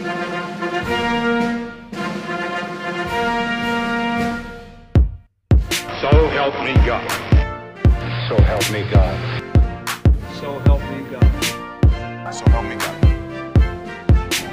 So 0.00 0.06
help 6.30 6.54
me 6.64 6.72
God. 6.86 7.10
So 8.26 8.40
help 8.40 8.72
me 8.72 8.80
God. 8.90 9.42
So 10.40 10.58
help 10.60 10.80
me 10.90 11.04
God. 11.10 11.30
So 12.32 12.44
help 12.48 12.64
me 12.64 12.76
God. 12.76 12.96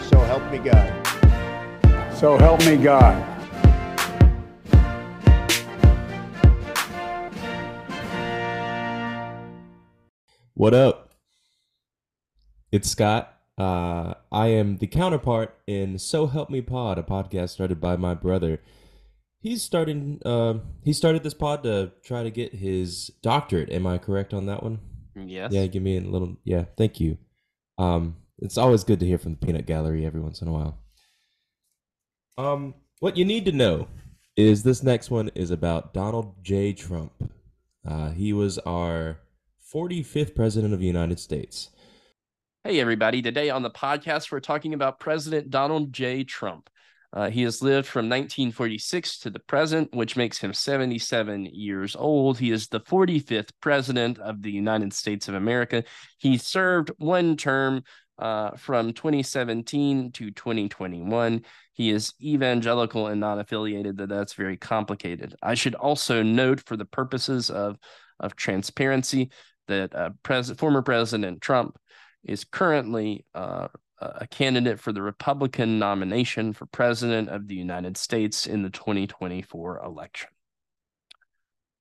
So 0.04 0.20
help 0.20 0.52
me 0.52 0.58
God. 0.58 0.92
So 2.14 2.38
help 2.38 2.60
me 2.66 2.76
God. 2.76 3.16
What 10.56 10.74
up? 10.74 11.14
It's 12.74 12.90
Scott. 12.90 13.37
Uh, 13.58 14.14
I 14.32 14.48
am 14.48 14.78
the 14.78 14.88
counterpart 14.88 15.58
in 15.66 15.98
So 15.98 16.28
Help 16.28 16.50
Me 16.50 16.62
Pod, 16.62 17.00
a 17.00 17.04
podcast 17.04 17.50
started 17.50 17.82
by 17.82 17.96
my 17.96 18.14
brother. 18.14 18.62
He's 19.40 19.64
starting. 19.64 20.22
Uh, 20.26 20.56
he 20.84 20.94
started 20.94 21.24
this 21.24 21.34
pod 21.34 21.64
to 21.64 21.92
try 22.04 22.24
to 22.24 22.30
get 22.30 22.54
his 22.56 23.12
doctorate. 23.22 23.72
Am 23.72 23.88
I 23.88 23.98
correct 23.98 24.34
on 24.34 24.46
that 24.48 24.62
one? 24.64 24.80
Yes. 25.16 25.52
Yeah, 25.54 25.66
give 25.68 25.82
me 25.82 25.98
a 25.98 26.02
little. 26.02 26.38
Yeah, 26.44 26.66
thank 26.78 27.00
you. 27.00 27.18
Um, 27.78 28.18
it's 28.40 28.58
always 28.58 28.84
good 28.84 29.00
to 29.00 29.06
hear 29.06 29.18
from 29.18 29.34
the 29.34 29.46
Peanut 29.46 29.66
Gallery 29.66 30.06
every 30.06 30.22
once 30.22 30.42
in 30.42 30.48
a 30.48 30.52
while. 30.52 30.80
Um, 32.38 32.76
what 33.00 33.18
you 33.18 33.26
need 33.26 33.46
to 33.46 33.52
know 33.52 33.88
is 34.36 34.62
this 34.62 34.84
next 34.84 35.10
one 35.10 35.30
is 35.34 35.50
about 35.50 35.94
Donald 35.94 36.44
J. 36.44 36.74
Trump. 36.74 37.32
Uh, 37.88 38.12
he 38.12 38.34
was 38.34 38.60
our 38.60 39.20
45th 39.74 40.36
president 40.36 40.74
of 40.74 40.80
the 40.80 40.86
United 40.86 41.20
States. 41.20 41.70
Hey, 42.68 42.82
everybody. 42.82 43.22
Today 43.22 43.50
on 43.50 43.64
the 43.64 43.70
podcast, 43.70 44.30
we're 44.30 44.42
talking 44.42 44.74
about 44.74 45.00
President 45.00 45.50
Donald 45.50 45.94
J. 45.94 46.26
Trump. 46.26 46.70
Uh, 47.14 47.30
he 47.30 47.44
has 47.44 47.62
lived 47.62 47.88
from 47.88 48.10
1946 48.10 49.20
to 49.20 49.30
the 49.30 49.40
present, 49.40 49.96
which 49.96 50.18
makes 50.18 50.38
him 50.38 50.54
77 50.54 51.46
years 51.46 51.96
old. 51.96 52.38
He 52.38 52.52
is 52.52 52.68
the 52.68 52.82
45th 52.82 53.52
president 53.62 54.20
of 54.20 54.42
the 54.42 54.52
United 54.52 54.92
States 54.92 55.30
of 55.30 55.36
America. 55.36 55.86
He 56.18 56.38
served 56.38 56.92
one 56.98 57.38
term 57.38 57.84
uh, 58.20 58.58
from 58.58 58.92
2017 58.92 60.12
to 60.12 60.32
2021. 60.32 61.46
He 61.72 61.90
is 61.90 62.16
evangelical 62.22 63.08
and 63.08 63.22
not 63.22 63.40
affiliated, 63.40 63.96
that 63.96 64.10
that's 64.10 64.34
very 64.34 64.58
complicated. 64.58 65.38
I 65.42 65.54
should 65.54 65.76
also 65.76 66.22
note, 66.22 66.60
for 66.66 66.76
the 66.76 66.84
purposes 66.84 67.50
of, 67.50 67.78
of 68.20 68.36
transparency, 68.36 69.32
that 69.70 69.96
uh, 69.96 70.10
pres- 70.22 70.52
former 70.52 70.82
President 70.82 71.40
Trump 71.40 71.78
is 72.28 72.44
currently 72.44 73.26
uh, 73.34 73.68
a 74.00 74.28
candidate 74.28 74.80
for 74.80 74.92
the 74.92 75.02
Republican 75.02 75.80
nomination 75.80 76.54
for 76.54 76.66
President 76.68 77.30
of 77.30 77.48
the 77.48 77.56
United 77.56 77.98
States 77.98 78.46
in 78.46 78.62
the 78.62 78.70
2024 78.70 79.84
election. 79.84 80.30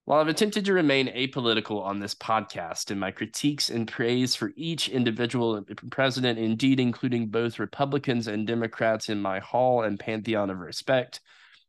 While 0.06 0.20
I've 0.20 0.28
attempted 0.28 0.64
to 0.66 0.72
remain 0.72 1.08
apolitical 1.08 1.82
on 1.82 1.98
this 1.98 2.14
podcast 2.14 2.92
in 2.92 2.98
my 2.98 3.10
critiques 3.10 3.70
and 3.70 3.88
praise 3.88 4.36
for 4.36 4.52
each 4.54 4.88
individual 4.88 5.64
president, 5.90 6.38
indeed 6.38 6.78
including 6.78 7.26
both 7.26 7.58
Republicans 7.58 8.28
and 8.28 8.46
Democrats 8.46 9.08
in 9.08 9.20
my 9.20 9.40
hall 9.40 9.82
and 9.82 9.98
pantheon 9.98 10.48
of 10.48 10.60
respect, 10.60 11.20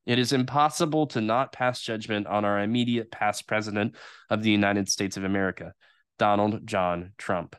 it 0.06 0.20
is 0.20 0.34
impossible 0.34 1.08
to 1.08 1.20
not 1.20 1.52
pass 1.52 1.82
judgment 1.82 2.28
on 2.28 2.46
our 2.46 2.62
immediate 2.62 3.12
past 3.12 3.48
president 3.48 3.96
of 4.30 4.44
the 4.44 4.52
United 4.52 4.88
States 4.88 5.18
of 5.18 5.24
America, 5.24 5.74
Donald 6.20 6.66
John 6.66 7.14
Trump. 7.18 7.56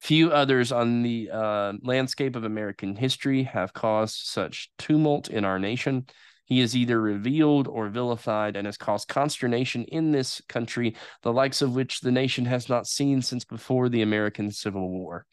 Few 0.00 0.30
others 0.30 0.72
on 0.72 1.02
the 1.02 1.30
uh, 1.30 1.72
landscape 1.82 2.34
of 2.34 2.44
American 2.44 2.96
history 2.96 3.42
have 3.42 3.74
caused 3.74 4.16
such 4.16 4.70
tumult 4.78 5.28
in 5.28 5.44
our 5.44 5.58
nation. 5.58 6.06
He 6.46 6.60
is 6.60 6.74
either 6.74 7.00
revealed 7.00 7.68
or 7.68 7.88
vilified 7.90 8.56
and 8.56 8.66
has 8.66 8.78
caused 8.78 9.08
consternation 9.08 9.84
in 9.84 10.10
this 10.10 10.40
country, 10.48 10.96
the 11.22 11.32
likes 11.32 11.60
of 11.60 11.74
which 11.74 12.00
the 12.00 12.10
nation 12.10 12.46
has 12.46 12.68
not 12.68 12.86
seen 12.86 13.20
since 13.20 13.44
before 13.44 13.88
the 13.88 14.02
American 14.02 14.50
Civil 14.50 14.88
War. 14.88 15.26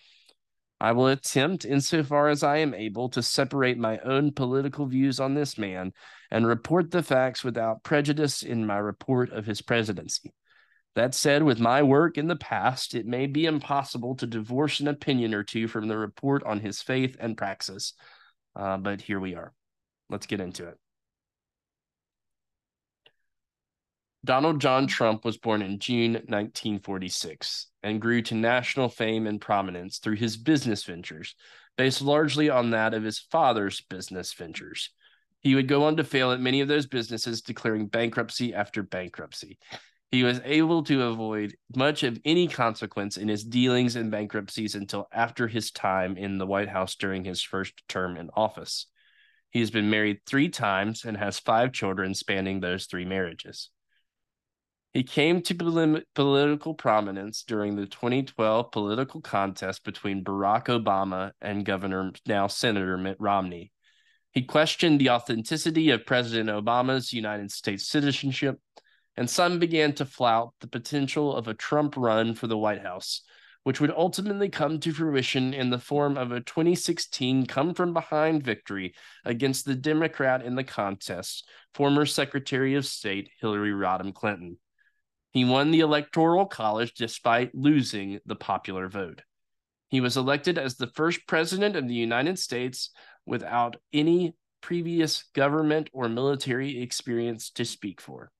I 0.79 0.91
will 0.91 1.07
attempt, 1.07 1.65
insofar 1.65 2.27
as 2.27 2.43
I 2.43 2.57
am 2.57 2.73
able, 2.73 3.09
to 3.09 3.23
separate 3.23 3.79
my 3.79 3.97
own 3.99 4.31
political 4.31 4.85
views 4.85 5.19
on 5.19 5.33
this 5.33 5.57
man 5.57 5.91
and 6.29 6.45
report 6.45 6.91
the 6.91 7.01
facts 7.01 7.43
without 7.43 7.83
prejudice 7.83 8.43
in 8.43 8.65
my 8.65 8.77
report 8.77 9.31
of 9.31 9.45
his 9.47 9.61
presidency. 9.61 10.33
That 10.97 11.13
said, 11.13 11.43
with 11.43 11.59
my 11.59 11.83
work 11.83 12.17
in 12.17 12.27
the 12.27 12.35
past, 12.35 12.95
it 12.95 13.05
may 13.05 13.27
be 13.27 13.45
impossible 13.45 14.15
to 14.15 14.25
divorce 14.25 14.79
an 14.79 14.87
opinion 14.87 15.35
or 15.35 15.43
two 15.43 15.67
from 15.67 15.87
the 15.87 15.95
report 15.95 16.43
on 16.43 16.59
his 16.59 16.81
faith 16.81 17.15
and 17.19 17.37
praxis. 17.37 17.93
Uh, 18.55 18.77
but 18.77 19.01
here 19.01 19.19
we 19.19 19.35
are. 19.35 19.53
Let's 20.09 20.25
get 20.25 20.41
into 20.41 20.67
it. 20.67 20.79
Donald 24.25 24.59
John 24.59 24.87
Trump 24.87 25.23
was 25.23 25.37
born 25.37 25.61
in 25.61 25.77
June 25.77 26.13
1946 26.13 27.67
and 27.83 28.01
grew 28.01 28.23
to 28.23 28.33
national 28.33 28.89
fame 28.89 29.27
and 29.27 29.39
prominence 29.39 29.99
through 29.99 30.15
his 30.15 30.35
business 30.35 30.83
ventures, 30.83 31.35
based 31.77 32.01
largely 32.01 32.49
on 32.49 32.71
that 32.71 32.95
of 32.95 33.03
his 33.03 33.19
father's 33.19 33.81
business 33.81 34.33
ventures. 34.33 34.89
He 35.41 35.53
would 35.53 35.67
go 35.67 35.83
on 35.83 35.97
to 35.97 36.03
fail 36.03 36.31
at 36.31 36.41
many 36.41 36.61
of 36.61 36.67
those 36.67 36.87
businesses, 36.87 37.43
declaring 37.43 37.85
bankruptcy 37.85 38.55
after 38.55 38.81
bankruptcy. 38.81 39.59
He 40.11 40.23
was 40.23 40.39
able 40.45 40.83
to 40.83 41.03
avoid 41.03 41.55
much 41.75 42.03
of 42.03 42.19
any 42.23 42.47
consequence 42.47 43.17
in 43.17 43.27
his 43.27 43.43
dealings 43.43 43.97
and 43.97 44.09
bankruptcies 44.09 44.73
until 44.73 45.07
after 45.11 45.47
his 45.47 45.69
time 45.71 46.15
in 46.15 46.37
the 46.37 46.47
White 46.47 46.69
House 46.69 46.95
during 46.95 47.25
his 47.25 47.41
first 47.41 47.73
term 47.89 48.15
in 48.15 48.29
office. 48.33 48.87
He 49.49 49.59
has 49.59 49.71
been 49.71 49.89
married 49.89 50.19
three 50.25 50.49
times 50.49 51.03
and 51.03 51.17
has 51.17 51.39
five 51.39 51.73
children 51.73 52.13
spanning 52.13 52.59
those 52.59 52.85
three 52.85 53.05
marriages. 53.05 53.69
He 54.93 55.03
came 55.03 55.41
to 55.43 56.03
political 56.15 56.73
prominence 56.73 57.43
during 57.43 57.75
the 57.75 57.85
2012 57.85 58.71
political 58.71 59.21
contest 59.21 59.83
between 59.83 60.23
Barack 60.23 60.65
Obama 60.65 61.33
and 61.41 61.65
Governor, 61.65 62.13
now 62.25 62.47
Senator 62.47 62.97
Mitt 62.97 63.17
Romney. 63.19 63.71
He 64.31 64.43
questioned 64.43 64.99
the 64.99 65.09
authenticity 65.09 65.89
of 65.89 66.05
President 66.05 66.49
Obama's 66.49 67.13
United 67.13 67.51
States 67.51 67.87
citizenship, 67.87 68.59
and 69.17 69.29
some 69.29 69.57
began 69.57 69.93
to 69.93 70.05
flout 70.05 70.53
the 70.61 70.67
potential 70.67 71.35
of 71.35 71.47
a 71.47 71.53
Trump 71.55 71.95
run 71.97 72.35
for 72.35 72.45
the 72.45 72.57
White 72.57 72.83
House, 72.83 73.21
which 73.63 73.81
would 73.81 73.91
ultimately 73.91 74.47
come 74.47 74.79
to 74.79 74.93
fruition 74.93 75.55
in 75.55 75.71
the 75.71 75.79
form 75.79 76.17
of 76.17 76.31
a 76.31 76.39
2016 76.39 77.47
come 77.47 77.73
from 77.73 77.93
behind 77.93 78.43
victory 78.43 78.93
against 79.25 79.65
the 79.65 79.75
Democrat 79.75 80.45
in 80.45 80.55
the 80.55 80.63
contest, 80.63 81.49
former 81.73 82.05
Secretary 82.05 82.75
of 82.75 82.85
State 82.85 83.29
Hillary 83.41 83.71
Rodham 83.71 84.13
Clinton. 84.13 84.59
He 85.31 85.43
won 85.43 85.71
the 85.71 85.81
Electoral 85.81 86.45
College 86.45 86.93
despite 86.93 87.53
losing 87.55 88.19
the 88.25 88.35
popular 88.35 88.87
vote. 88.87 89.23
He 89.89 89.99
was 89.99 90.15
elected 90.15 90.57
as 90.57 90.75
the 90.75 90.91
first 90.95 91.27
president 91.27 91.75
of 91.75 91.87
the 91.87 91.93
United 91.93 92.37
States 92.37 92.91
without 93.25 93.77
any 93.91 94.35
previous 94.61 95.23
government 95.33 95.89
or 95.91 96.07
military 96.07 96.81
experience 96.81 97.49
to 97.51 97.65
speak 97.65 97.99
for. 97.99 98.31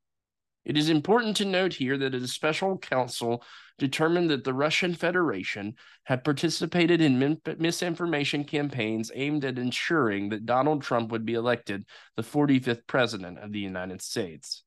It 0.68 0.76
is 0.76 0.90
important 0.90 1.38
to 1.38 1.46
note 1.46 1.76
here 1.76 1.98
that 1.98 2.14
a 2.14 2.28
special 2.28 2.78
counsel 2.78 3.42
determined 3.78 4.30
that 4.32 4.44
the 4.44 4.54
Russian 4.54 4.94
Federation 4.94 5.76
had 6.04 6.26
participated 6.26 7.00
in 7.00 7.40
misinformation 7.58 8.44
campaigns 8.44 9.10
aimed 9.16 9.46
at 9.46 9.58
ensuring 9.58 10.28
that 10.28 10.46
Donald 10.46 10.82
Trump 10.82 11.10
would 11.10 11.26
be 11.26 11.36
elected 11.36 11.86
the 12.18 12.22
45th 12.22 12.86
president 12.86 13.40
of 13.40 13.54
the 13.54 13.62
United 13.62 14.02
States. 14.02 14.64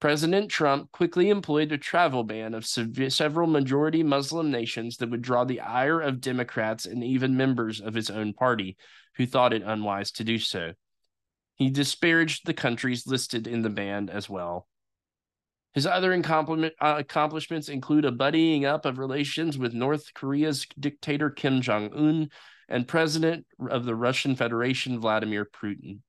President 0.00 0.50
Trump 0.50 0.90
quickly 0.92 1.28
employed 1.28 1.72
a 1.72 1.78
travel 1.78 2.24
ban 2.24 2.54
of 2.54 2.64
several 2.64 3.46
majority 3.46 4.02
Muslim 4.02 4.50
nations 4.50 4.96
that 4.96 5.10
would 5.10 5.20
draw 5.20 5.44
the 5.44 5.60
ire 5.60 6.00
of 6.00 6.22
Democrats 6.22 6.86
and 6.86 7.04
even 7.04 7.36
members 7.36 7.82
of 7.82 7.92
his 7.92 8.08
own 8.08 8.32
party 8.32 8.78
who 9.16 9.26
thought 9.26 9.52
it 9.52 9.62
unwise 9.62 10.10
to 10.12 10.24
do 10.24 10.38
so. 10.38 10.72
He 11.56 11.68
disparaged 11.68 12.46
the 12.46 12.54
countries 12.54 13.06
listed 13.06 13.46
in 13.46 13.60
the 13.60 13.68
ban 13.68 14.08
as 14.08 14.30
well. 14.30 14.66
His 15.74 15.86
other 15.86 16.12
uh, 16.12 16.70
accomplishments 16.80 17.68
include 17.68 18.04
a 18.04 18.12
buddying 18.12 18.64
up 18.64 18.84
of 18.84 18.98
relations 18.98 19.56
with 19.56 19.72
North 19.72 20.12
Korea's 20.14 20.66
dictator 20.78 21.30
Kim 21.30 21.62
Jong 21.62 21.92
un 21.94 22.30
and 22.68 22.86
president 22.86 23.46
of 23.70 23.84
the 23.84 23.94
Russian 23.94 24.36
Federation 24.36 25.00
Vladimir 25.00 25.46
Putin. 25.46 26.00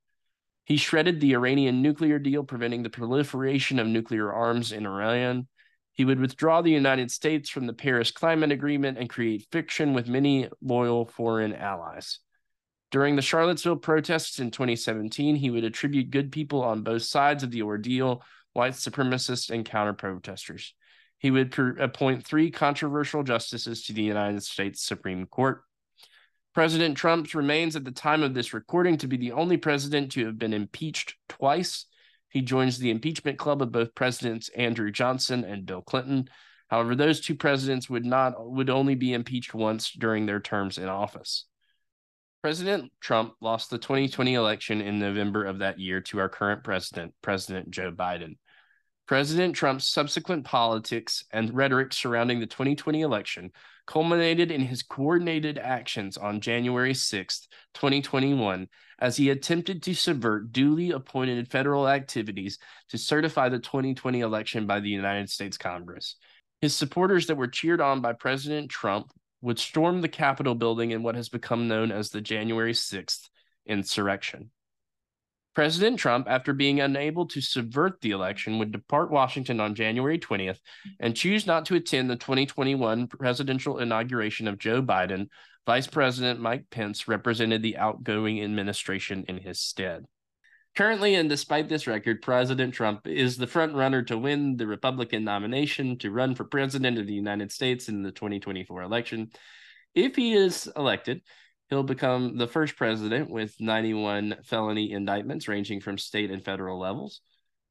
He 0.66 0.78
shredded 0.78 1.20
the 1.20 1.34
Iranian 1.34 1.82
nuclear 1.82 2.20
deal, 2.20 2.44
preventing 2.44 2.84
the 2.84 2.90
proliferation 2.90 3.80
of 3.80 3.88
nuclear 3.88 4.32
arms 4.32 4.72
in 4.72 4.86
Iran. 4.86 5.48
He 5.94 6.06
would 6.06 6.20
withdraw 6.20 6.62
the 6.62 6.72
United 6.72 7.12
States 7.12 7.50
from 7.50 7.68
the 7.68 7.74
Paris 7.74 8.12
Climate 8.12 8.52
Agreement 8.52 8.98
and 8.98 9.10
create 9.10 9.48
friction 9.52 9.94
with 9.94 10.08
many 10.08 10.50
loyal 10.62 11.06
foreign 11.06 11.54
allies. 11.54 12.20
During 12.92 13.16
the 13.16 13.22
Charlottesville 13.22 13.78
protests 13.78 14.40
in 14.40 14.52
2017, 14.52 15.36
he 15.36 15.50
would 15.50 15.64
attribute 15.64 16.12
good 16.12 16.32
people 16.32 16.64
on 16.64 16.84
both 16.84 17.04
sides 17.04 17.44
of 17.44 17.52
the 17.52 17.64
ordeal, 17.64 18.24
white 18.54 18.74
supremacists 18.74 19.50
and 19.50 19.66
counter 19.66 19.94
protesters. 19.94 20.74
He 21.18 21.32
would 21.32 21.58
appoint 21.80 22.26
three 22.26 22.52
controversial 22.52 23.24
justices 23.24 23.84
to 23.84 23.94
the 23.94 24.04
United 24.04 24.44
States 24.44 24.84
Supreme 24.84 25.26
Court. 25.26 25.64
President 26.54 26.98
Trump 26.98 27.34
remains 27.34 27.76
at 27.76 27.84
the 27.84 27.92
time 27.92 28.22
of 28.22 28.34
this 28.34 28.54
recording 28.54 28.98
to 28.98 29.08
be 29.08 29.18
the 29.18 29.32
only 29.32 29.58
president 29.58 30.12
to 30.12 30.26
have 30.26 30.38
been 30.38 30.54
impeached 30.54 31.16
twice. 31.28 31.86
He 32.30 32.42
joins 32.42 32.78
the 32.78 32.92
impeachment 32.92 33.40
club 33.40 33.62
of 33.62 33.72
both 33.72 33.96
Presidents 33.96 34.50
Andrew 34.50 34.92
Johnson 34.92 35.44
and 35.44 35.66
Bill 35.66 35.82
Clinton. 35.82 36.30
However, 36.68 36.96
those 36.96 37.22
two 37.22 37.36
presidents 37.36 37.90
would 37.90 38.06
not 38.06 38.34
would 38.38 38.70
only 38.70 38.96
be 38.96 39.14
impeached 39.14 39.54
once 39.54 39.92
during 39.92 40.26
their 40.26 40.40
terms 40.40 40.78
in 40.78 40.90
office. 40.90 41.46
President 42.42 42.92
Trump 43.00 43.36
lost 43.40 43.70
the 43.70 43.78
2020 43.78 44.34
election 44.34 44.82
in 44.82 45.00
November 45.00 45.46
of 45.46 45.60
that 45.60 45.80
year 45.80 46.02
to 46.02 46.20
our 46.20 46.28
current 46.28 46.64
president, 46.64 47.14
President 47.22 47.72
Joe 47.72 47.92
Biden. 47.92 48.36
President 49.14 49.56
Trump's 49.56 49.88
subsequent 49.88 50.44
politics 50.44 51.24
and 51.32 51.54
rhetoric 51.54 51.94
surrounding 51.94 52.40
the 52.40 52.48
2020 52.48 53.02
election 53.02 53.52
culminated 53.86 54.50
in 54.50 54.62
his 54.62 54.82
coordinated 54.82 55.60
actions 55.60 56.18
on 56.18 56.42
January 56.42 56.96
6, 56.96 57.48
2021, 57.76 58.68
as 58.98 59.16
he 59.16 59.30
attempted 59.30 59.84
to 59.84 59.94
subvert 59.94 60.52
duly 60.52 60.90
appointed 60.90 61.52
federal 61.52 61.88
activities 61.88 62.58
to 62.90 62.98
certify 62.98 63.50
the 63.50 63.60
2020 63.60 64.22
election 64.22 64.66
by 64.66 64.80
the 64.80 64.90
United 64.90 65.30
States 65.30 65.60
Congress. 65.60 66.16
His 66.60 66.74
supporters 66.76 67.28
that 67.28 67.38
were 67.38 67.48
cheered 67.48 67.82
on 67.82 68.02
by 68.02 68.14
President 68.14 68.72
Trump 68.72 69.12
would 69.44 69.60
storm 69.60 70.02
the 70.02 70.10
Capitol 70.10 70.56
building 70.56 70.90
in 70.90 71.04
what 71.04 71.14
has 71.14 71.30
become 71.30 71.68
known 71.68 71.92
as 71.92 72.10
the 72.10 72.20
January 72.20 72.74
6th 72.74 73.30
insurrection. 73.68 74.50
President 75.54 76.00
Trump, 76.00 76.28
after 76.28 76.54
being 76.54 76.82
unable 76.82 77.28
to 77.28 77.42
subvert 77.42 78.02
the 78.02 78.12
election, 78.12 78.58
would 78.58 78.72
depart 78.72 79.12
Washington 79.12 79.60
on 79.60 79.76
January 79.76 80.18
20th 80.18 80.58
and 81.00 81.16
choose 81.16 81.46
not 81.46 81.66
to 81.66 81.76
attend 81.76 82.10
the 82.10 82.16
2021 82.16 83.08
presidential 83.08 83.78
inauguration 83.78 84.48
of 84.48 84.58
Joe 84.58 84.82
Biden. 84.82 85.28
Vice 85.66 85.88
President 85.88 86.40
Mike 86.40 86.66
Pence 86.72 87.08
represented 87.08 87.62
the 87.62 87.78
outgoing 87.78 88.44
administration 88.44 89.26
in 89.28 89.38
his 89.38 89.60
stead. 89.60 90.06
Currently, 90.76 91.14
and 91.14 91.30
despite 91.30 91.70
this 91.70 91.86
record, 91.86 92.24
President 92.24 92.74
Trump 92.74 93.06
is 93.06 93.38
the 93.38 93.46
front 93.46 93.76
runner 93.76 94.02
to 94.04 94.18
win 94.18 94.58
the 94.58 94.66
Republican 94.66 95.24
nomination 95.24 96.00
to 96.00 96.10
run 96.10 96.34
for 96.34 96.46
president 96.46 96.98
of 96.98 97.06
the 97.06 97.14
United 97.14 97.52
States 97.52 97.90
in 97.90 98.02
the 98.02 98.12
2024 98.12 98.82
election. 98.82 99.30
If 99.94 100.16
he 100.16 100.34
is 100.34 100.68
elected, 100.76 101.22
he'll 101.74 101.82
become 101.82 102.38
the 102.38 102.48
first 102.48 102.76
president 102.76 103.32
with 103.32 103.60
91 103.60 104.36
felony 104.44 104.92
indictments 104.92 105.48
ranging 105.48 105.82
from 105.82 105.98
state 105.98 106.30
and 106.30 106.46
federal 106.46 106.80
levels. 106.80 107.22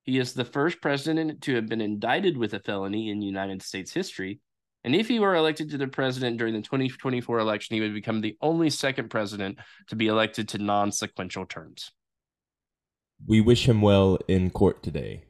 He 0.03 0.19
is 0.19 0.33
the 0.33 0.45
first 0.45 0.81
president 0.81 1.43
to 1.43 1.55
have 1.55 1.69
been 1.69 1.81
indicted 1.81 2.37
with 2.37 2.53
a 2.53 2.59
felony 2.59 3.11
in 3.11 3.23
United 3.23 3.63
States 3.63 3.93
history. 3.93 4.41
And 4.83 4.97
if 4.97 5.07
he 5.07 5.21
were 5.21 5.37
elected 5.37 5.71
to 5.71 5.79
the 5.79 5.87
president 5.87 6.37
during 6.37 6.53
the 6.55 6.63
2024 6.63 7.39
election, 7.39 7.77
he 7.77 7.81
would 7.81 7.95
become 7.95 8.21
the 8.21 8.37
only 8.41 8.71
second 8.71 9.09
president 9.09 9.59
to 9.87 9.95
be 9.95 10.09
elected 10.09 10.49
to 10.49 10.59
non 10.59 10.91
sequential 10.91 11.47
terms. 11.47 11.93
We 13.25 13.41
wish 13.41 13.69
him 13.69 13.81
well 13.81 14.19
in 14.27 14.51
court 14.51 14.83
today. 14.83 15.23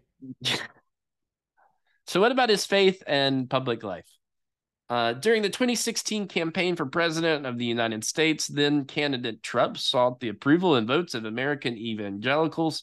so, 2.06 2.22
what 2.22 2.32
about 2.32 2.48
his 2.48 2.64
faith 2.64 3.02
and 3.06 3.50
public 3.50 3.82
life? 3.82 4.08
Uh, 4.92 5.14
during 5.14 5.40
the 5.40 5.48
2016 5.48 6.28
campaign 6.28 6.76
for 6.76 6.84
president 6.84 7.46
of 7.46 7.56
the 7.56 7.64
United 7.64 8.04
States, 8.04 8.46
then 8.46 8.84
candidate 8.84 9.42
Trump 9.42 9.78
sought 9.78 10.20
the 10.20 10.28
approval 10.28 10.74
and 10.74 10.86
votes 10.86 11.14
of 11.14 11.24
American 11.24 11.78
evangelicals. 11.78 12.82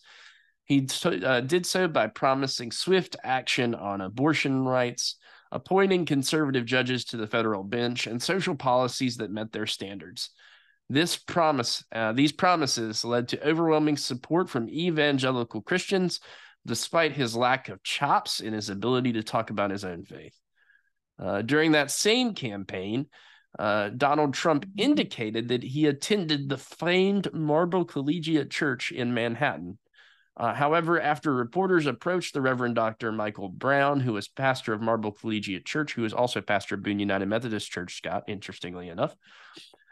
He 0.66 0.88
uh, 1.06 1.42
did 1.42 1.68
so 1.68 1.88
by 1.88 2.08
promising 2.08 2.72
swift 2.72 3.16
action 3.24 3.76
on 3.76 4.02
abortion 4.02 4.66
rights, 4.66 5.18
appointing 5.52 6.08
conservative 6.08 6.66
judges 6.66 7.06
to 7.06 7.18
the 7.18 7.28
federal 7.28 7.64
bench, 7.64 8.08
and 8.08 8.20
social 8.20 8.56
policies 8.56 9.18
that 9.18 9.30
met 9.30 9.52
their 9.52 9.68
standards. 9.68 10.32
This 10.90 11.16
promise, 11.16 11.84
uh, 11.92 12.14
these 12.14 12.32
promises 12.32 13.06
led 13.06 13.28
to 13.28 13.48
overwhelming 13.48 13.98
support 13.98 14.50
from 14.50 14.68
evangelical 14.68 15.62
Christians, 15.62 16.22
despite 16.66 17.12
his 17.12 17.36
lack 17.36 17.70
of 17.70 17.84
chops 17.84 18.40
in 18.40 18.54
his 18.54 18.72
ability 18.72 19.14
to 19.14 19.22
talk 19.22 19.52
about 19.52 19.70
his 19.70 19.86
own 19.86 20.06
faith. 20.06 20.34
Uh, 21.22 21.42
during 21.42 21.74
that 21.74 21.92
same 21.92 22.34
campaign, 22.34 23.08
uh, 23.58 23.90
Donald 23.90 24.34
Trump 24.34 24.66
indicated 24.78 25.48
that 25.50 25.64
he 25.64 25.88
attended 25.88 26.48
the 26.48 26.58
famed 26.58 27.34
Marble 27.34 27.84
Collegiate 27.84 28.52
Church 28.52 28.92
in 28.92 29.14
Manhattan. 29.14 29.78
Uh, 30.38 30.54
however, 30.54 31.02
after 31.02 31.34
reporters 31.34 31.86
approached 31.86 32.34
the 32.34 32.42
Reverend 32.42 32.76
Dr. 32.76 33.12
Michael 33.12 33.50
Brown, 33.50 34.00
who 34.00 34.14
was 34.14 34.30
pastor 34.30 34.72
of 34.72 34.82
Marble 34.82 35.12
Collegiate 35.12 35.66
Church, 35.66 35.94
who 35.94 36.06
is 36.06 36.14
also 36.14 36.40
pastor 36.40 36.76
of 36.76 36.84
Boone 36.84 37.00
United 37.00 37.26
Methodist 37.26 37.70
Church, 37.70 37.98
Scott, 37.98 38.24
interestingly 38.28 38.88
enough, 38.88 39.14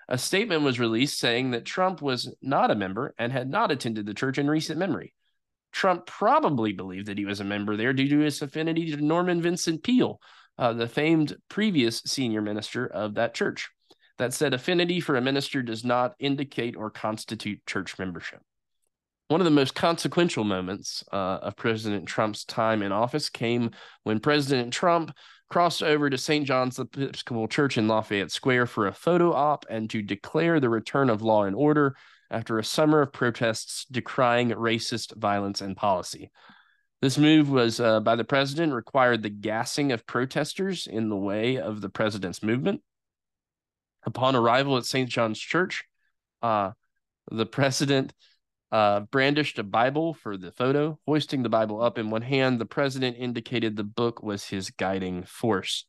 a 0.08 0.18
statement 0.18 0.62
was 0.62 0.80
released 0.80 1.20
saying 1.20 1.52
that 1.52 1.66
Trump 1.66 2.02
was 2.02 2.34
not 2.42 2.72
a 2.72 2.76
member 2.76 3.14
and 3.18 3.34
had 3.34 3.50
not 3.50 3.72
attended 3.72 4.06
the 4.06 4.14
church 4.14 4.38
in 4.38 4.50
recent 4.50 4.80
memory. 4.80 5.14
Trump 5.74 6.06
probably 6.06 6.72
believed 6.72 7.08
that 7.08 7.18
he 7.18 7.26
was 7.26 7.42
a 7.42 7.44
member 7.44 7.76
there 7.76 7.92
due 7.92 8.08
to 8.08 8.20
his 8.20 8.42
affinity 8.42 8.90
to 8.92 9.04
Norman 9.04 9.42
Vincent 9.42 9.84
Peale, 9.84 10.22
uh, 10.58 10.74
the 10.74 10.88
famed 10.88 11.36
previous 11.50 12.02
senior 12.06 12.42
minister 12.42 12.86
of 12.86 13.16
that 13.16 13.34
church. 13.34 13.70
That 14.18 14.34
said, 14.34 14.54
affinity 14.54 15.00
for 15.00 15.16
a 15.16 15.22
minister 15.22 15.62
does 15.62 15.84
not 15.84 16.16
indicate 16.20 16.76
or 16.76 16.90
constitute 16.90 17.66
church 17.68 18.00
membership. 18.00 18.42
One 19.28 19.42
of 19.42 19.46
the 19.46 19.52
most 19.52 19.76
consequential 19.76 20.44
moments 20.44 21.04
uh, 21.12 21.40
of 21.42 21.58
President 21.58 22.08
Trump's 22.08 22.46
time 22.46 22.82
in 22.82 22.92
office 22.92 23.30
came 23.30 23.72
when 24.04 24.20
President 24.20 24.72
Trump 24.74 25.12
crossed 25.50 25.84
over 25.84 26.10
to 26.10 26.18
St. 26.18 26.46
John's 26.46 26.80
Episcopal 26.80 27.48
Church 27.48 27.78
in 27.78 27.88
Lafayette 27.88 28.32
Square 28.32 28.68
for 28.68 28.88
a 28.88 28.94
photo 28.94 29.34
op 29.34 29.66
and 29.70 29.90
to 29.90 30.02
declare 30.02 30.60
the 30.60 30.70
return 30.70 31.10
of 31.10 31.22
law 31.22 31.44
and 31.44 31.56
order 31.56 31.96
after 32.32 32.58
a 32.58 32.64
summer 32.64 33.02
of 33.02 33.14
protests 33.14 33.86
decrying 33.92 34.50
racist 34.52 35.16
violence 35.16 35.62
and 35.62 35.78
policy. 35.78 36.32
This 37.02 37.18
move 37.18 37.50
was 37.50 37.80
uh, 37.80 38.00
by 38.00 38.16
the 38.16 38.24
president 38.24 38.74
required 38.74 39.22
the 39.22 39.30
gassing 39.30 39.92
of 39.92 40.08
protesters 40.08 40.88
in 40.88 41.10
the 41.10 41.16
way 41.16 41.58
of 41.58 41.82
the 41.82 41.90
president's 41.90 42.42
movement. 42.42 42.82
Upon 44.06 44.36
arrival 44.36 44.78
at 44.78 44.86
St. 44.86 45.10
John's 45.10 45.40
Church, 45.40 45.84
uh, 46.42 46.72
the 47.30 47.46
president 47.46 48.14
uh, 48.72 49.02
brandished 49.02 49.60
a 49.60 49.64
Bible 49.64 50.14
for 50.16 50.38
the 50.38 50.52
photo. 50.52 50.98
Hoisting 51.06 51.44
the 51.44 51.50
Bible 51.50 51.82
up 51.82 51.98
in 51.98 52.10
one 52.10 52.22
hand, 52.24 52.60
the 52.60 52.66
president 52.66 53.18
indicated 53.20 53.76
the 53.76 53.84
book 53.84 54.24
was 54.24 54.46
his 54.46 54.72
guiding 54.72 55.24
force. 55.24 55.86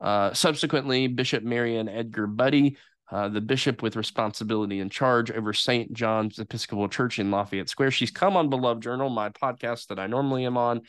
Uh, 0.00 0.32
subsequently, 0.32 1.06
Bishop 1.06 1.44
Mariann 1.44 1.88
Edgar 1.88 2.26
Budde, 2.26 2.76
uh, 3.10 3.28
the 3.28 3.40
bishop 3.40 3.82
with 3.82 3.96
responsibility 3.96 4.80
and 4.80 4.90
charge 4.90 5.30
over 5.30 5.52
St. 5.52 5.92
John's 5.92 6.38
Episcopal 6.38 6.88
Church 6.88 7.18
in 7.18 7.30
Lafayette 7.30 7.68
Square, 7.68 7.90
she's 7.92 8.10
come 8.10 8.36
on 8.36 8.50
Beloved 8.50 8.82
Journal, 8.82 9.10
my 9.10 9.30
podcast 9.30 9.88
that 9.88 9.98
I 9.98 10.06
normally 10.06 10.46
am 10.46 10.56
on, 10.56 10.82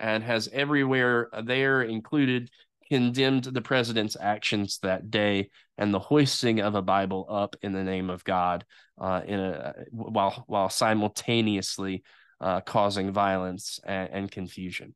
and 0.00 0.22
has 0.22 0.48
everywhere 0.52 1.28
there 1.44 1.82
included 1.82 2.50
condemned 2.88 3.44
the 3.44 3.60
president's 3.60 4.16
actions 4.18 4.78
that 4.82 5.10
day 5.10 5.50
and 5.76 5.92
the 5.92 5.98
hoisting 5.98 6.60
of 6.60 6.74
a 6.74 6.82
Bible 6.82 7.26
up 7.28 7.54
in 7.62 7.72
the 7.72 7.84
name 7.84 8.10
of 8.10 8.24
God, 8.24 8.64
uh, 8.98 9.20
in 9.26 9.38
a 9.38 9.74
while 9.90 10.44
while 10.46 10.70
simultaneously 10.70 12.02
uh, 12.40 12.60
causing 12.60 13.12
violence 13.12 13.78
and, 13.84 14.08
and 14.12 14.30
confusion. 14.30 14.94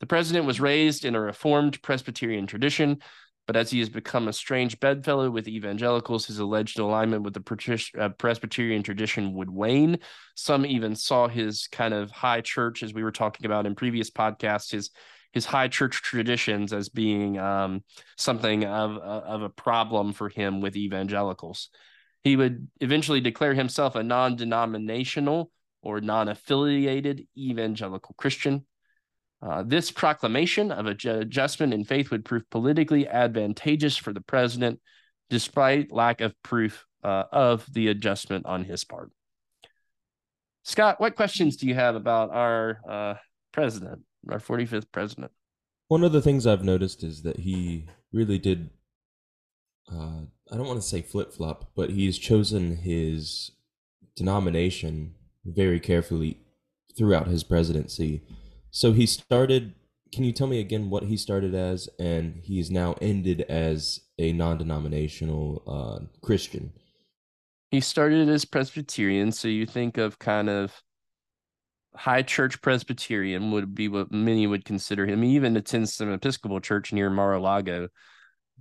The 0.00 0.06
president 0.06 0.46
was 0.46 0.60
raised 0.60 1.04
in 1.04 1.14
a 1.14 1.20
Reformed 1.20 1.80
Presbyterian 1.82 2.46
tradition, 2.46 3.00
but 3.50 3.56
as 3.56 3.68
he 3.68 3.80
has 3.80 3.88
become 3.88 4.28
a 4.28 4.32
strange 4.32 4.78
bedfellow 4.78 5.28
with 5.28 5.48
evangelicals, 5.48 6.24
his 6.24 6.38
alleged 6.38 6.78
alignment 6.78 7.24
with 7.24 7.34
the 7.34 7.90
uh, 7.98 8.08
Presbyterian 8.10 8.84
tradition 8.84 9.34
would 9.34 9.50
wane. 9.50 9.98
Some 10.36 10.64
even 10.64 10.94
saw 10.94 11.26
his 11.26 11.66
kind 11.66 11.92
of 11.92 12.12
high 12.12 12.42
church, 12.42 12.84
as 12.84 12.94
we 12.94 13.02
were 13.02 13.10
talking 13.10 13.46
about 13.46 13.66
in 13.66 13.74
previous 13.74 14.08
podcasts, 14.08 14.70
his 14.70 14.90
his 15.32 15.46
high 15.46 15.66
church 15.66 16.00
traditions 16.00 16.72
as 16.72 16.90
being 16.90 17.40
um, 17.40 17.82
something 18.16 18.64
of, 18.66 18.96
of 18.98 19.42
a 19.42 19.48
problem 19.48 20.12
for 20.12 20.28
him 20.28 20.60
with 20.60 20.76
evangelicals. 20.76 21.70
He 22.22 22.36
would 22.36 22.68
eventually 22.80 23.20
declare 23.20 23.54
himself 23.54 23.96
a 23.96 24.04
non 24.04 24.36
denominational 24.36 25.50
or 25.82 26.00
non 26.00 26.28
affiliated 26.28 27.26
evangelical 27.36 28.14
Christian. 28.16 28.64
Uh, 29.42 29.62
this 29.62 29.90
proclamation 29.90 30.70
of 30.70 30.86
adjustment 30.86 31.72
in 31.72 31.84
faith 31.84 32.10
would 32.10 32.24
prove 32.24 32.48
politically 32.50 33.08
advantageous 33.08 33.96
for 33.96 34.12
the 34.12 34.20
president, 34.20 34.80
despite 35.30 35.92
lack 35.92 36.20
of 36.20 36.34
proof 36.42 36.84
uh, 37.02 37.24
of 37.32 37.64
the 37.72 37.88
adjustment 37.88 38.44
on 38.44 38.64
his 38.64 38.84
part. 38.84 39.10
Scott, 40.62 41.00
what 41.00 41.16
questions 41.16 41.56
do 41.56 41.66
you 41.66 41.74
have 41.74 41.96
about 41.96 42.30
our 42.30 42.80
uh, 42.86 43.14
president? 43.52 44.02
our 44.28 44.38
45th 44.38 44.90
president. 44.92 45.30
One 45.88 46.04
of 46.04 46.12
the 46.12 46.22
things 46.22 46.46
I've 46.46 46.64
noticed 46.64 47.02
is 47.02 47.22
that 47.22 47.38
he 47.38 47.86
really 48.12 48.38
did. 48.38 48.70
Uh, 49.90 50.22
I 50.50 50.56
don't 50.56 50.66
want 50.66 50.80
to 50.80 50.86
say 50.86 51.02
flip 51.02 51.32
flop, 51.32 51.70
but 51.74 51.90
he's 51.90 52.18
chosen 52.18 52.76
his 52.76 53.52
denomination 54.16 55.14
very 55.44 55.80
carefully 55.80 56.38
throughout 56.96 57.26
his 57.26 57.42
presidency. 57.42 58.22
So 58.70 58.92
he 58.92 59.06
started. 59.06 59.74
Can 60.12 60.24
you 60.24 60.32
tell 60.32 60.46
me 60.46 60.58
again 60.58 60.90
what 60.90 61.04
he 61.04 61.16
started 61.16 61.54
as, 61.54 61.88
and 61.98 62.40
he's 62.42 62.70
now 62.70 62.96
ended 63.00 63.42
as 63.42 64.00
a 64.20 64.32
non-denominational 64.32 65.62
uh, 65.66 66.04
Christian. 66.20 66.72
He 67.70 67.80
started 67.80 68.28
as 68.28 68.44
Presbyterian, 68.44 69.32
so 69.32 69.48
you 69.48 69.64
think 69.64 69.96
of 69.96 70.18
kind 70.18 70.50
of 70.50 70.82
high 71.94 72.22
church 72.22 72.60
Presbyterian 72.60 73.50
would 73.50 73.74
be 73.74 73.88
what 73.88 74.12
many 74.12 74.46
would 74.46 74.64
consider 74.64 75.06
him. 75.06 75.22
He 75.22 75.30
even 75.30 75.56
attends 75.56 75.94
some 75.94 76.12
Episcopal 76.12 76.60
church 76.60 76.92
near 76.92 77.08
Mar-a-Lago. 77.08 77.88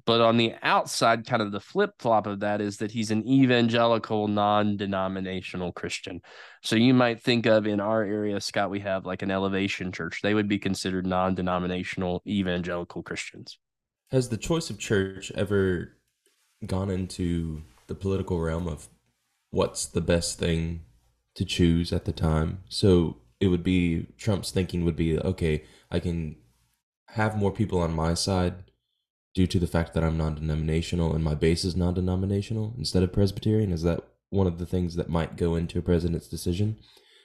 But 0.05 0.21
on 0.21 0.37
the 0.37 0.53
outside, 0.61 1.25
kind 1.25 1.41
of 1.41 1.51
the 1.51 1.59
flip 1.59 1.93
flop 1.99 2.27
of 2.27 2.39
that 2.41 2.61
is 2.61 2.77
that 2.77 2.91
he's 2.91 3.11
an 3.11 3.27
evangelical, 3.27 4.27
non 4.27 4.77
denominational 4.77 5.71
Christian. 5.71 6.21
So 6.63 6.75
you 6.75 6.93
might 6.93 7.21
think 7.21 7.45
of 7.45 7.67
in 7.67 7.79
our 7.79 8.03
area, 8.03 8.39
Scott, 8.41 8.69
we 8.69 8.79
have 8.81 9.05
like 9.05 9.21
an 9.21 9.31
elevation 9.31 9.91
church. 9.91 10.21
They 10.21 10.33
would 10.33 10.47
be 10.47 10.59
considered 10.59 11.05
non 11.05 11.35
denominational 11.35 12.21
evangelical 12.27 13.03
Christians. 13.03 13.57
Has 14.11 14.29
the 14.29 14.37
choice 14.37 14.69
of 14.69 14.79
church 14.79 15.31
ever 15.35 15.97
gone 16.65 16.89
into 16.89 17.63
the 17.87 17.95
political 17.95 18.39
realm 18.39 18.67
of 18.67 18.87
what's 19.51 19.85
the 19.85 20.01
best 20.01 20.39
thing 20.39 20.81
to 21.35 21.45
choose 21.45 21.91
at 21.93 22.05
the 22.05 22.11
time? 22.11 22.59
So 22.69 23.17
it 23.39 23.47
would 23.47 23.63
be 23.63 24.07
Trump's 24.17 24.51
thinking 24.51 24.85
would 24.85 24.95
be 24.95 25.17
okay, 25.19 25.63
I 25.91 25.99
can 25.99 26.35
have 27.09 27.37
more 27.37 27.51
people 27.51 27.79
on 27.79 27.93
my 27.93 28.13
side 28.13 28.68
due 29.33 29.48
to 29.48 29.59
the 29.59 29.67
fact 29.67 29.93
that 29.93 30.03
I'm 30.03 30.17
non-denominational 30.17 31.13
and 31.13 31.24
my 31.24 31.36
base 31.36 31.63
is 31.63 31.75
non-denominational 31.75 32.75
instead 32.77 33.03
of 33.03 33.13
Presbyterian? 33.13 33.71
Is 33.71 33.83
that 33.83 34.03
one 34.29 34.48
of 34.48 34.57
the 34.57 34.65
things 34.65 34.95
that 34.95 35.09
might 35.09 35.38
go 35.38 35.55
into 35.55 35.79
a 35.79 35.83
president's 35.83 36.27
decision? 36.27 36.77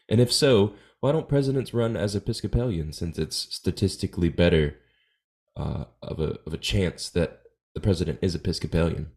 And 0.09 0.21
if 0.21 0.33
so, 0.33 0.75
why 1.01 1.13
don't 1.13 1.29
presidents 1.29 1.75
run 1.75 1.97
as 1.97 2.15
Episcopalian 2.15 2.93
since 2.93 3.19
it's 3.19 3.37
statistically 3.37 4.29
better 4.29 4.77
uh, 5.57 5.85
of 6.03 6.19
a 6.19 6.39
of 6.47 6.53
a 6.53 6.59
chance 6.59 7.09
that 7.11 7.43
the 7.75 7.81
president 7.81 8.19
is 8.23 8.35
Episcopalian? 8.35 9.11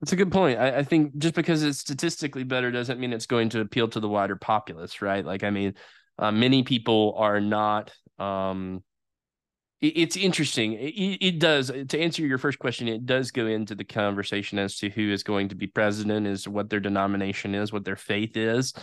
That's 0.00 0.12
a 0.12 0.16
good 0.16 0.32
point. 0.32 0.58
I, 0.58 0.78
I, 0.78 0.82
think 0.82 1.18
just 1.18 1.34
because 1.34 1.62
it's 1.62 1.78
statistically 1.78 2.42
better 2.42 2.70
doesn't 2.70 2.98
mean 2.98 3.12
it's 3.12 3.26
going 3.26 3.50
to 3.50 3.60
appeal 3.60 3.86
to 3.88 4.00
the 4.00 4.08
wider 4.08 4.34
populace, 4.34 5.02
right? 5.02 5.24
Like, 5.24 5.44
I 5.44 5.50
mean, 5.50 5.74
uh, 6.18 6.32
many 6.32 6.62
people 6.62 7.14
are 7.18 7.38
not 7.38 7.92
um, 8.18 8.82
it's 9.80 10.16
interesting. 10.16 10.74
It, 10.74 11.18
it, 11.22 11.38
does 11.38 11.70
to 11.70 11.98
answer 11.98 12.26
your 12.26 12.36
first 12.36 12.58
question. 12.58 12.86
It 12.86 13.06
does 13.06 13.30
go 13.30 13.46
into 13.46 13.74
the 13.74 13.84
conversation 13.84 14.58
as 14.58 14.76
to 14.78 14.90
who 14.90 15.10
is 15.10 15.22
going 15.22 15.48
to 15.48 15.54
be 15.54 15.66
president, 15.66 16.26
is 16.26 16.46
what 16.46 16.68
their 16.68 16.80
denomination 16.80 17.54
is, 17.54 17.72
what 17.72 17.84
their 17.86 17.96
faith 17.96 18.36
is, 18.36 18.74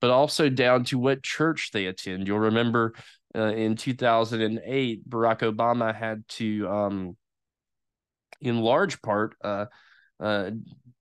but 0.00 0.10
also 0.10 0.48
down 0.48 0.84
to 0.84 0.98
what 0.98 1.22
church 1.22 1.70
they 1.72 1.86
attend. 1.86 2.26
You'll 2.26 2.38
remember 2.38 2.94
uh, 3.34 3.52
in 3.52 3.76
2008, 3.76 5.08
Barack 5.08 5.40
Obama 5.40 5.94
had 5.94 6.26
to, 6.28 6.68
um, 6.68 7.16
in 8.40 8.60
large 8.60 9.02
part, 9.02 9.36
uh, 9.44 9.66
uh, 10.18 10.50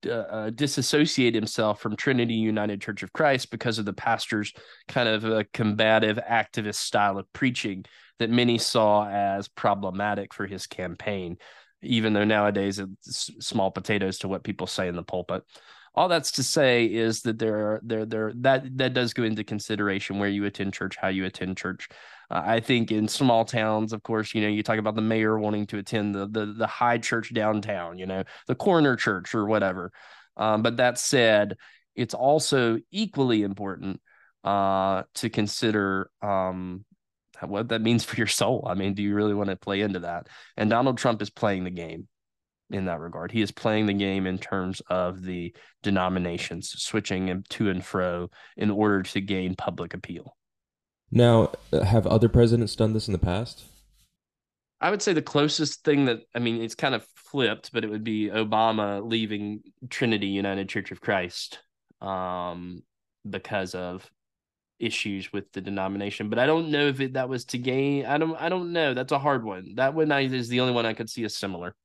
uh, 0.05 0.49
disassociate 0.51 1.33
himself 1.33 1.81
from 1.81 1.95
Trinity 1.95 2.35
United 2.35 2.81
Church 2.81 3.03
of 3.03 3.13
Christ 3.13 3.51
because 3.51 3.79
of 3.79 3.85
the 3.85 3.93
pastor's 3.93 4.53
kind 4.87 5.09
of 5.09 5.23
a 5.23 5.45
combative 5.45 6.19
activist 6.29 6.75
style 6.75 7.17
of 7.17 7.31
preaching 7.33 7.85
that 8.19 8.29
many 8.29 8.57
saw 8.57 9.07
as 9.07 9.47
problematic 9.47 10.33
for 10.33 10.45
his 10.45 10.67
campaign, 10.67 11.37
even 11.81 12.13
though 12.13 12.25
nowadays 12.25 12.79
it's 12.79 13.31
small 13.39 13.71
potatoes 13.71 14.19
to 14.19 14.27
what 14.27 14.43
people 14.43 14.67
say 14.67 14.87
in 14.87 14.95
the 14.95 15.03
pulpit. 15.03 15.43
All 15.95 16.07
that's 16.07 16.33
to 16.33 16.43
say 16.43 16.85
is 16.85 17.23
that 17.23 17.39
there 17.39 17.55
are 17.55 17.81
there 17.83 18.05
there 18.05 18.31
that 18.37 18.77
that 18.77 18.93
does 18.93 19.13
go 19.13 19.23
into 19.23 19.43
consideration 19.43 20.19
where 20.19 20.29
you 20.29 20.45
attend 20.45 20.73
church, 20.73 20.95
how 20.95 21.07
you 21.07 21.25
attend 21.25 21.57
church. 21.57 21.89
Uh, 22.29 22.41
I 22.45 22.59
think 22.59 22.91
in 22.91 23.07
small 23.07 23.45
towns, 23.45 23.93
of 23.93 24.03
course, 24.03 24.33
you 24.33 24.41
know, 24.41 24.47
you 24.47 24.63
talk 24.63 24.79
about 24.79 24.95
the 24.95 25.01
mayor 25.01 25.37
wanting 25.39 25.67
to 25.67 25.77
attend 25.77 26.15
the 26.15 26.27
the, 26.27 26.45
the 26.45 26.67
high 26.67 26.97
church 26.97 27.33
downtown, 27.33 27.97
you 27.97 28.05
know, 28.05 28.23
the 28.47 28.55
corner 28.55 28.95
church 28.95 29.33
or 29.33 29.45
whatever. 29.45 29.91
Um, 30.35 30.61
but 30.61 30.77
that 30.77 30.99
said, 30.99 31.57
it's 31.95 32.13
also 32.13 32.79
equally 32.91 33.43
important 33.43 34.01
uh, 34.43 35.03
to 35.15 35.29
consider 35.29 36.11
um, 36.21 36.85
what 37.41 37.69
that 37.69 37.81
means 37.81 38.03
for 38.03 38.15
your 38.15 38.27
soul. 38.27 38.65
I 38.69 38.75
mean, 38.75 38.93
do 38.93 39.03
you 39.03 39.15
really 39.15 39.33
want 39.33 39.49
to 39.49 39.55
play 39.55 39.81
into 39.81 39.99
that? 39.99 40.27
And 40.55 40.69
Donald 40.69 40.97
Trump 40.97 41.21
is 41.21 41.29
playing 41.29 41.63
the 41.63 41.71
game 41.71 42.07
in 42.69 42.85
that 42.85 42.99
regard. 42.99 43.31
He 43.31 43.41
is 43.41 43.51
playing 43.51 43.87
the 43.87 43.93
game 43.93 44.27
in 44.27 44.37
terms 44.37 44.81
of 44.89 45.23
the 45.23 45.55
denominations, 45.83 46.69
switching 46.77 47.43
to 47.49 47.69
and 47.69 47.83
fro 47.83 48.29
in 48.55 48.69
order 48.69 49.03
to 49.03 49.21
gain 49.21 49.55
public 49.55 49.93
appeal. 49.93 50.36
Now, 51.11 51.51
uh, 51.71 51.83
have 51.83 52.05
other 52.05 52.29
presidents 52.29 52.75
done 52.75 52.93
this 52.93 53.07
in 53.07 53.13
the 53.13 53.19
past? 53.19 53.63
I 54.79 54.91
would 54.91 55.01
say 55.01 55.13
the 55.13 55.21
closest 55.21 55.83
thing 55.83 56.05
that 56.05 56.19
I 56.35 56.39
mean, 56.39 56.61
it's 56.61 56.75
kind 56.75 56.93
of 56.93 57.05
flipped, 57.15 57.71
but 57.73 57.83
it 57.83 57.89
would 57.89 58.03
be 58.03 58.29
Obama 58.29 59.07
leaving 59.07 59.61
Trinity 59.89 60.27
United 60.27 60.69
Church 60.69 60.91
of 60.91 61.01
Christ 61.01 61.59
um, 62.01 62.83
because 63.27 63.73
of 63.73 64.09
issues 64.79 65.33
with 65.33 65.51
the 65.53 65.61
denomination, 65.61 66.29
but 66.29 66.39
I 66.39 66.45
don't 66.45 66.69
know 66.69 66.87
if 66.87 66.99
it, 66.99 67.13
that 67.13 67.29
was 67.29 67.45
to 67.45 67.57
gain. 67.57 68.05
I 68.05 68.17
don't. 68.17 68.35
I 68.35 68.49
don't 68.49 68.73
know. 68.73 68.93
That's 68.93 69.11
a 69.11 69.19
hard 69.19 69.43
one. 69.43 69.75
That 69.75 69.93
one 69.93 70.11
I, 70.11 70.21
is 70.21 70.49
the 70.49 70.59
only 70.59 70.73
one 70.73 70.85
I 70.85 70.93
could 70.93 71.09
see 71.09 71.23
as 71.23 71.35
similar. 71.35 71.75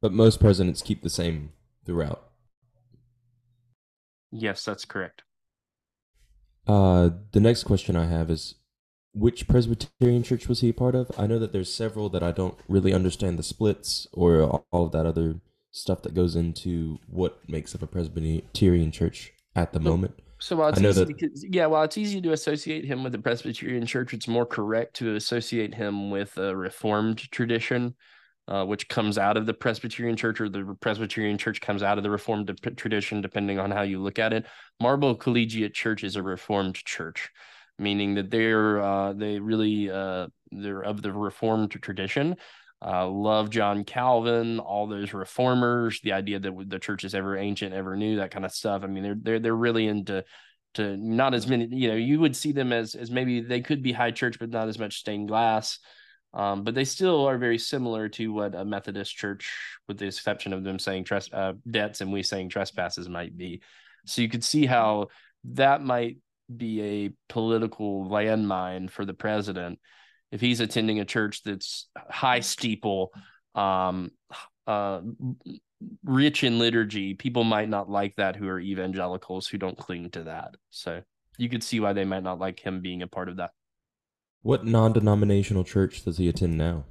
But 0.00 0.12
most 0.12 0.40
presidents 0.40 0.82
keep 0.82 1.02
the 1.02 1.10
same 1.10 1.52
throughout. 1.84 2.22
Yes, 4.30 4.64
that's 4.64 4.84
correct. 4.84 5.22
Uh, 6.68 7.10
the 7.32 7.40
next 7.40 7.64
question 7.64 7.96
I 7.96 8.04
have 8.04 8.30
is, 8.30 8.54
which 9.14 9.48
Presbyterian 9.48 10.22
church 10.22 10.48
was 10.48 10.60
he 10.60 10.68
a 10.68 10.74
part 10.74 10.94
of? 10.94 11.10
I 11.18 11.26
know 11.26 11.38
that 11.38 11.52
there's 11.52 11.72
several 11.72 12.08
that 12.10 12.22
I 12.22 12.30
don't 12.30 12.56
really 12.68 12.92
understand 12.92 13.38
the 13.38 13.42
splits 13.42 14.06
or 14.12 14.62
all 14.70 14.84
of 14.84 14.92
that 14.92 15.06
other 15.06 15.40
stuff 15.72 16.02
that 16.02 16.14
goes 16.14 16.36
into 16.36 16.98
what 17.08 17.40
makes 17.48 17.74
up 17.74 17.82
a 17.82 17.86
Presbyterian 17.86 18.92
church 18.92 19.32
at 19.56 19.72
the 19.72 19.80
moment. 19.80 20.14
So 20.40 20.56
while 20.56 20.68
it's 20.68 20.80
easy 20.80 21.04
that... 21.04 21.18
to, 21.18 21.30
yeah, 21.50 21.66
while 21.66 21.82
it's 21.82 21.98
easy 21.98 22.20
to 22.20 22.32
associate 22.32 22.84
him 22.84 23.02
with 23.02 23.12
the 23.12 23.18
Presbyterian 23.18 23.86
Church, 23.86 24.14
it's 24.14 24.28
more 24.28 24.46
correct 24.46 24.94
to 24.96 25.16
associate 25.16 25.74
him 25.74 26.10
with 26.10 26.36
a 26.38 26.54
Reformed 26.54 27.18
tradition, 27.32 27.96
uh, 28.48 28.64
which 28.64 28.88
comes 28.88 29.18
out 29.18 29.36
of 29.36 29.44
the 29.44 29.52
Presbyterian 29.52 30.16
Church, 30.16 30.40
or 30.40 30.48
the 30.48 30.76
Presbyterian 30.80 31.36
Church 31.36 31.60
comes 31.60 31.82
out 31.82 31.98
of 31.98 32.04
the 32.04 32.10
Reformed 32.10 32.50
tradition, 32.76 33.20
depending 33.20 33.58
on 33.58 33.70
how 33.70 33.82
you 33.82 34.00
look 34.00 34.18
at 34.18 34.32
it. 34.32 34.46
Marble 34.80 35.14
Collegiate 35.14 35.74
Church 35.74 36.02
is 36.02 36.16
a 36.16 36.22
Reformed 36.22 36.76
church, 36.76 37.30
meaning 37.78 38.14
that 38.14 38.30
they're 38.30 38.80
uh, 38.80 39.12
they 39.12 39.38
really 39.38 39.90
uh, 39.90 40.28
they're 40.50 40.82
of 40.82 41.02
the 41.02 41.12
Reformed 41.12 41.70
tradition. 41.70 42.36
Uh, 42.80 43.06
love 43.08 43.50
John 43.50 43.84
Calvin, 43.84 44.60
all 44.60 44.86
those 44.86 45.12
reformers, 45.12 46.00
the 46.00 46.12
idea 46.12 46.38
that 46.38 46.68
the 46.68 46.78
church 46.78 47.02
is 47.04 47.14
ever 47.14 47.36
ancient, 47.36 47.74
ever 47.74 47.96
new, 47.96 48.16
that 48.16 48.30
kind 48.30 48.44
of 48.44 48.52
stuff. 48.52 48.82
I 48.82 48.86
mean, 48.86 49.02
they're 49.02 49.18
they're 49.20 49.38
they're 49.40 49.56
really 49.56 49.88
into 49.88 50.24
to 50.74 50.96
not 50.96 51.34
as 51.34 51.46
many. 51.46 51.66
You 51.70 51.88
know, 51.88 51.96
you 51.96 52.18
would 52.20 52.34
see 52.36 52.52
them 52.52 52.72
as 52.72 52.94
as 52.94 53.10
maybe 53.10 53.40
they 53.40 53.60
could 53.60 53.82
be 53.82 53.92
high 53.92 54.12
church, 54.12 54.38
but 54.38 54.48
not 54.50 54.68
as 54.68 54.78
much 54.78 55.00
stained 55.00 55.28
glass. 55.28 55.80
Um, 56.34 56.62
but 56.62 56.74
they 56.74 56.84
still 56.84 57.26
are 57.26 57.38
very 57.38 57.58
similar 57.58 58.08
to 58.10 58.32
what 58.32 58.54
a 58.54 58.64
Methodist 58.64 59.16
church, 59.16 59.50
with 59.88 59.98
the 59.98 60.06
exception 60.06 60.52
of 60.52 60.62
them 60.62 60.78
saying 60.78 61.04
tres- 61.04 61.32
uh, 61.32 61.54
debts 61.70 62.00
and 62.00 62.12
we 62.12 62.22
saying 62.22 62.50
trespasses, 62.50 63.08
might 63.08 63.36
be. 63.36 63.62
So 64.06 64.22
you 64.22 64.28
could 64.28 64.44
see 64.44 64.66
how 64.66 65.08
that 65.44 65.82
might 65.82 66.18
be 66.54 66.82
a 66.82 67.10
political 67.28 68.04
landmine 68.04 68.90
for 68.90 69.04
the 69.04 69.14
president 69.14 69.78
if 70.30 70.40
he's 70.40 70.60
attending 70.60 71.00
a 71.00 71.04
church 71.04 71.42
that's 71.42 71.88
high 71.96 72.40
steeple, 72.40 73.12
um, 73.54 74.10
uh, 74.66 75.00
rich 76.04 76.44
in 76.44 76.58
liturgy, 76.58 77.14
people 77.14 77.44
might 77.44 77.68
not 77.68 77.88
like 77.88 78.14
that 78.16 78.36
who 78.36 78.48
are 78.48 78.60
evangelicals 78.60 79.48
who 79.48 79.58
don't 79.58 79.78
cling 79.78 80.10
to 80.10 80.24
that. 80.24 80.54
So 80.70 81.02
you 81.38 81.48
could 81.48 81.62
see 81.62 81.80
why 81.80 81.92
they 81.92 82.04
might 82.04 82.22
not 82.22 82.38
like 82.38 82.60
him 82.60 82.80
being 82.80 83.02
a 83.02 83.06
part 83.06 83.28
of 83.28 83.36
that. 83.36 83.52
What 84.42 84.64
non 84.64 84.92
denominational 84.92 85.64
church 85.64 86.04
does 86.04 86.18
he 86.18 86.28
attend 86.28 86.56
now? 86.56 86.84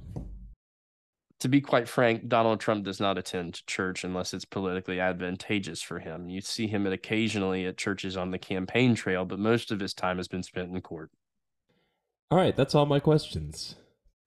To 1.40 1.48
be 1.48 1.60
quite 1.60 1.88
frank, 1.88 2.28
Donald 2.28 2.58
Trump 2.58 2.84
does 2.84 2.98
not 2.98 3.16
attend 3.16 3.64
church 3.66 4.02
unless 4.02 4.34
it's 4.34 4.44
politically 4.44 4.98
advantageous 4.98 5.80
for 5.80 6.00
him. 6.00 6.28
You 6.28 6.40
see 6.40 6.66
him 6.66 6.86
at 6.86 6.92
occasionally 6.92 7.64
at 7.66 7.76
churches 7.76 8.16
on 8.16 8.32
the 8.32 8.38
campaign 8.38 8.96
trail, 8.96 9.24
but 9.24 9.38
most 9.38 9.70
of 9.70 9.78
his 9.78 9.94
time 9.94 10.16
has 10.16 10.26
been 10.26 10.42
spent 10.42 10.74
in 10.74 10.80
court. 10.80 11.10
All 12.30 12.38
right, 12.38 12.56
that's 12.56 12.74
all 12.74 12.86
my 12.86 12.98
questions. 12.98 13.76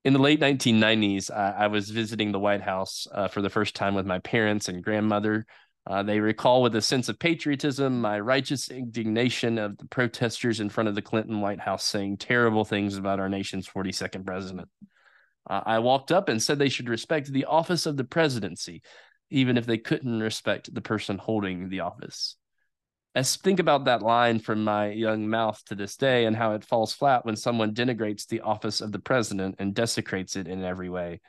In 0.03 0.13
the 0.13 0.19
late 0.19 0.39
1990s, 0.39 1.29
uh, 1.29 1.53
I 1.55 1.67
was 1.67 1.89
visiting 1.89 2.31
the 2.31 2.39
White 2.39 2.61
House 2.61 3.07
uh, 3.13 3.27
for 3.27 3.41
the 3.41 3.49
first 3.49 3.75
time 3.75 3.93
with 3.93 4.05
my 4.05 4.19
parents 4.19 4.69
and 4.69 4.83
grandmother. 4.83 5.45
Uh, 5.87 6.03
they 6.03 6.19
recall 6.19 6.61
with 6.61 6.75
a 6.75 6.81
sense 6.81 7.09
of 7.09 7.17
patriotism 7.17 8.01
my 8.01 8.19
righteous 8.19 8.69
indignation 8.69 9.57
of 9.57 9.77
the 9.77 9.87
protesters 9.87 10.59
in 10.59 10.69
front 10.69 10.87
of 10.87 10.95
the 10.95 11.01
Clinton 11.01 11.41
White 11.41 11.59
House 11.59 11.83
saying 11.83 12.17
terrible 12.17 12.63
things 12.63 12.97
about 12.97 13.19
our 13.19 13.29
nation's 13.29 13.67
42nd 13.67 14.25
president. 14.25 14.69
Uh, 15.49 15.61
I 15.65 15.79
walked 15.79 16.11
up 16.11 16.29
and 16.29 16.41
said 16.41 16.59
they 16.59 16.69
should 16.69 16.89
respect 16.89 17.31
the 17.31 17.45
office 17.45 17.87
of 17.87 17.97
the 17.97 18.03
presidency, 18.03 18.83
even 19.31 19.57
if 19.57 19.65
they 19.65 19.79
couldn't 19.79 20.21
respect 20.21 20.73
the 20.73 20.81
person 20.81 21.17
holding 21.17 21.69
the 21.69 21.79
office. 21.79 22.35
I 23.15 23.23
think 23.23 23.59
about 23.59 23.85
that 23.85 24.03
line 24.03 24.39
from 24.39 24.63
my 24.63 24.91
young 24.91 25.27
mouth 25.27 25.61
to 25.65 25.75
this 25.75 25.97
day 25.97 26.25
and 26.25 26.35
how 26.35 26.53
it 26.53 26.63
falls 26.63 26.93
flat 26.93 27.25
when 27.25 27.35
someone 27.35 27.73
denigrates 27.73 28.27
the 28.27 28.41
office 28.41 28.79
of 28.79 28.91
the 28.91 28.99
president 28.99 29.55
and 29.59 29.73
desecrates 29.73 30.35
it 30.35 30.47
in 30.47 30.63
every 30.63 30.89
way. 30.89 31.19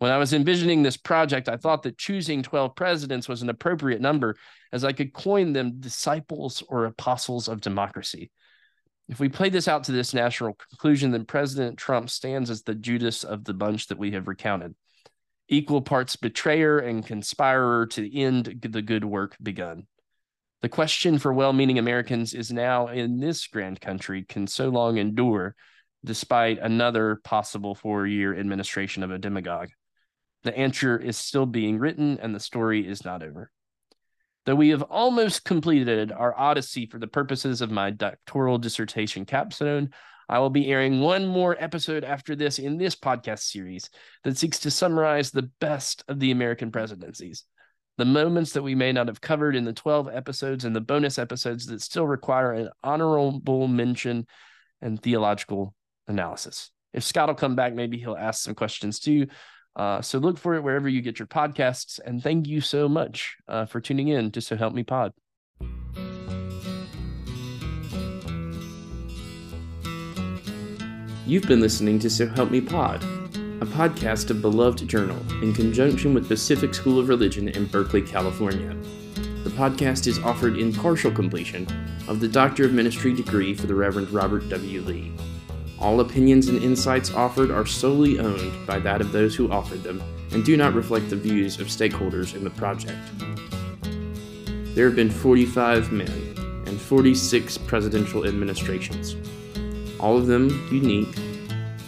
When 0.00 0.10
I 0.10 0.16
was 0.16 0.32
envisioning 0.32 0.82
this 0.82 0.96
project, 0.96 1.46
I 1.46 1.58
thought 1.58 1.82
that 1.82 1.98
choosing 1.98 2.42
12 2.42 2.74
presidents 2.74 3.28
was 3.28 3.42
an 3.42 3.50
appropriate 3.50 4.00
number 4.00 4.34
as 4.72 4.82
I 4.82 4.94
could 4.94 5.12
coin 5.12 5.52
them 5.52 5.78
disciples 5.78 6.62
or 6.68 6.86
apostles 6.86 7.48
of 7.48 7.60
democracy. 7.60 8.30
If 9.10 9.20
we 9.20 9.28
play 9.28 9.50
this 9.50 9.68
out 9.68 9.84
to 9.84 9.92
this 9.92 10.14
national 10.14 10.54
conclusion, 10.54 11.10
then 11.10 11.26
President 11.26 11.76
Trump 11.76 12.08
stands 12.08 12.48
as 12.48 12.62
the 12.62 12.74
Judas 12.74 13.24
of 13.24 13.44
the 13.44 13.52
bunch 13.52 13.88
that 13.88 13.98
we 13.98 14.12
have 14.12 14.26
recounted, 14.26 14.74
equal 15.50 15.82
parts 15.82 16.16
betrayer 16.16 16.78
and 16.78 17.04
conspirer 17.04 17.84
to 17.88 18.18
end 18.18 18.58
the 18.62 18.80
good 18.80 19.04
work 19.04 19.36
begun. 19.42 19.86
The 20.62 20.70
question 20.70 21.18
for 21.18 21.34
well 21.34 21.52
meaning 21.52 21.78
Americans 21.78 22.32
is 22.32 22.50
now 22.50 22.88
in 22.88 23.20
this 23.20 23.46
grand 23.48 23.82
country 23.82 24.24
can 24.24 24.46
so 24.46 24.70
long 24.70 24.96
endure 24.96 25.54
despite 26.06 26.58
another 26.58 27.20
possible 27.22 27.74
four 27.74 28.06
year 28.06 28.34
administration 28.34 29.02
of 29.02 29.10
a 29.10 29.18
demagogue. 29.18 29.68
The 30.42 30.56
answer 30.56 30.98
is 30.98 31.16
still 31.16 31.46
being 31.46 31.78
written 31.78 32.18
and 32.20 32.34
the 32.34 32.40
story 32.40 32.86
is 32.86 33.04
not 33.04 33.22
over. 33.22 33.50
Though 34.46 34.54
we 34.54 34.70
have 34.70 34.82
almost 34.82 35.44
completed 35.44 36.12
our 36.12 36.36
odyssey 36.36 36.86
for 36.86 36.98
the 36.98 37.06
purposes 37.06 37.60
of 37.60 37.70
my 37.70 37.90
doctoral 37.90 38.58
dissertation 38.58 39.26
capstone, 39.26 39.90
I 40.28 40.38
will 40.38 40.50
be 40.50 40.70
airing 40.70 41.00
one 41.00 41.26
more 41.26 41.56
episode 41.58 42.04
after 42.04 42.34
this 42.34 42.58
in 42.58 42.78
this 42.78 42.96
podcast 42.96 43.40
series 43.40 43.90
that 44.24 44.38
seeks 44.38 44.60
to 44.60 44.70
summarize 44.70 45.30
the 45.30 45.50
best 45.60 46.04
of 46.08 46.20
the 46.20 46.30
American 46.30 46.70
presidencies 46.70 47.44
the 48.00 48.04
moments 48.06 48.52
that 48.52 48.62
we 48.62 48.74
may 48.74 48.92
not 48.92 49.08
have 49.08 49.20
covered 49.20 49.54
in 49.54 49.66
the 49.66 49.74
12 49.74 50.08
episodes 50.10 50.64
and 50.64 50.74
the 50.74 50.80
bonus 50.80 51.18
episodes 51.18 51.66
that 51.66 51.82
still 51.82 52.06
require 52.06 52.54
an 52.54 52.70
honorable 52.82 53.68
mention 53.68 54.26
and 54.80 55.02
theological 55.02 55.74
analysis. 56.08 56.70
If 56.94 57.04
Scott 57.04 57.28
will 57.28 57.34
come 57.34 57.56
back, 57.56 57.74
maybe 57.74 57.98
he'll 57.98 58.16
ask 58.16 58.42
some 58.42 58.54
questions 58.54 59.00
too. 59.00 59.26
Uh, 59.76 60.02
so 60.02 60.18
look 60.18 60.38
for 60.38 60.54
it 60.54 60.62
wherever 60.62 60.88
you 60.88 61.00
get 61.00 61.18
your 61.18 61.26
podcasts. 61.26 61.98
And 62.04 62.22
thank 62.22 62.46
you 62.46 62.60
so 62.60 62.88
much 62.88 63.36
uh, 63.48 63.66
for 63.66 63.80
tuning 63.80 64.08
in 64.08 64.30
to 64.32 64.40
So 64.40 64.56
Help 64.56 64.74
Me 64.74 64.82
Pod. 64.82 65.12
You've 71.26 71.46
been 71.46 71.60
listening 71.60 71.98
to 72.00 72.10
So 72.10 72.26
Help 72.26 72.50
Me 72.50 72.60
Pod 72.60 73.04
a 73.60 73.66
podcast 73.66 74.30
of 74.30 74.40
Beloved 74.40 74.88
Journal 74.88 75.18
in 75.42 75.52
conjunction 75.52 76.14
with 76.14 76.28
Pacific 76.28 76.72
School 76.72 76.98
of 76.98 77.10
Religion 77.10 77.46
in 77.46 77.66
Berkeley, 77.66 78.00
California. 78.00 78.74
The 79.44 79.50
podcast 79.50 80.06
is 80.06 80.18
offered 80.20 80.56
in 80.56 80.72
partial 80.72 81.10
completion 81.10 81.66
of 82.08 82.20
the 82.20 82.28
Doctor 82.28 82.64
of 82.64 82.72
Ministry 82.72 83.12
degree 83.12 83.52
for 83.52 83.66
the 83.66 83.74
Reverend 83.74 84.10
Robert 84.12 84.48
W. 84.48 84.80
Lee. 84.80 85.12
All 85.80 86.00
opinions 86.00 86.48
and 86.48 86.62
insights 86.62 87.12
offered 87.12 87.50
are 87.50 87.66
solely 87.66 88.18
owned 88.18 88.66
by 88.66 88.78
that 88.80 89.00
of 89.00 89.12
those 89.12 89.34
who 89.34 89.50
offered 89.50 89.82
them 89.82 90.02
and 90.32 90.44
do 90.44 90.56
not 90.56 90.74
reflect 90.74 91.10
the 91.10 91.16
views 91.16 91.58
of 91.58 91.68
stakeholders 91.68 92.34
in 92.34 92.44
the 92.44 92.50
project. 92.50 92.98
There 94.74 94.86
have 94.86 94.96
been 94.96 95.10
45 95.10 95.90
men 95.90 96.34
and 96.66 96.80
46 96.80 97.58
presidential 97.58 98.26
administrations, 98.26 99.16
all 99.98 100.16
of 100.16 100.26
them 100.26 100.68
unique 100.70 101.16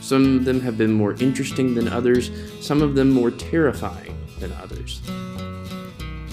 some 0.02 0.36
of 0.36 0.44
them 0.44 0.60
have 0.60 0.76
been 0.76 0.92
more 0.92 1.14
interesting 1.20 1.74
than 1.74 1.86
others, 1.86 2.30
some 2.60 2.82
of 2.82 2.96
them 2.96 3.10
more 3.10 3.30
terrifying 3.30 4.18
than 4.40 4.52
others. 4.54 5.00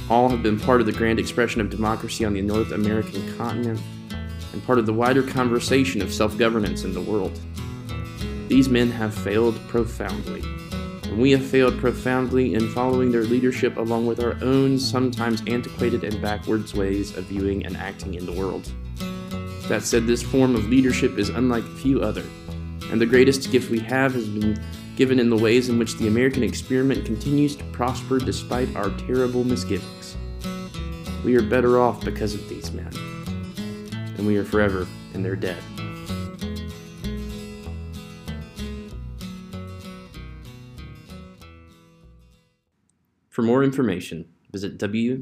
All 0.09 0.27
have 0.27 0.41
been 0.41 0.59
part 0.59 0.81
of 0.81 0.87
the 0.87 0.91
grand 0.91 1.19
expression 1.19 1.61
of 1.61 1.69
democracy 1.69 2.25
on 2.25 2.33
the 2.33 2.41
North 2.41 2.71
American 2.71 3.37
continent 3.37 3.79
and 4.59 4.67
part 4.67 4.77
of 4.77 4.85
the 4.85 4.93
wider 4.93 5.23
conversation 5.23 6.01
of 6.01 6.13
self 6.13 6.37
governance 6.37 6.83
in 6.83 6.93
the 6.93 7.01
world. 7.01 7.39
These 8.49 8.67
men 8.67 8.91
have 8.91 9.13
failed 9.13 9.55
profoundly, 9.69 10.41
and 11.03 11.21
we 11.21 11.31
have 11.31 11.45
failed 11.45 11.79
profoundly 11.79 12.53
in 12.53 12.67
following 12.73 13.11
their 13.11 13.23
leadership 13.23 13.77
along 13.77 14.05
with 14.05 14.21
our 14.21 14.37
own 14.41 14.77
sometimes 14.77 15.43
antiquated 15.47 16.03
and 16.03 16.21
backwards 16.21 16.73
ways 16.73 17.15
of 17.15 17.23
viewing 17.25 17.65
and 17.65 17.77
acting 17.77 18.15
in 18.15 18.25
the 18.25 18.33
world. 18.33 18.69
That 19.69 19.83
said, 19.83 20.05
this 20.05 20.23
form 20.23 20.55
of 20.55 20.67
leadership 20.67 21.17
is 21.17 21.29
unlike 21.29 21.63
few 21.63 22.01
other 22.01 22.25
and 22.91 22.99
the 22.99 23.05
greatest 23.05 23.51
gift 23.51 23.69
we 23.69 23.79
have 23.79 24.13
has 24.13 24.27
been 24.27 24.59
given 24.95 25.19
in 25.19 25.29
the 25.29 25.37
ways 25.37 25.69
in 25.69 25.77
which 25.77 25.95
the 25.97 26.07
American 26.07 26.43
experiment 26.43 27.05
continues 27.05 27.55
to 27.55 27.63
prosper 27.65 28.17
despite 28.17 28.75
our 28.75 28.89
terrible 29.01 29.43
misgivings. 29.43 30.17
We 31.23 31.35
are 31.37 31.41
better 31.41 31.79
off 31.79 32.03
because 32.03 32.33
of 32.33 32.49
these 32.49 32.71
men, 32.71 32.91
and 34.19 34.27
we 34.27 34.37
are 34.37 34.43
forever 34.43 34.85
in 35.13 35.23
their 35.23 35.37
debt. 35.37 35.57
For 43.29 43.41
more 43.41 43.63
information, 43.63 44.25
visit 44.51 44.77
www.roblee, 44.77 45.21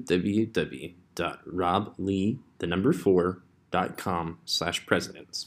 the 2.57 2.67
number 2.67 2.91
4, 2.91 3.43
dot 3.69 3.97
com 3.97 4.39
slash 4.45 4.86
presidents. 4.88 5.45